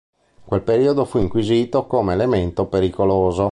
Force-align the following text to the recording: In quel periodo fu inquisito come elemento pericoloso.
In 0.39 0.45
quel 0.47 0.63
periodo 0.63 1.05
fu 1.05 1.19
inquisito 1.19 1.85
come 1.85 2.13
elemento 2.13 2.65
pericoloso. 2.65 3.49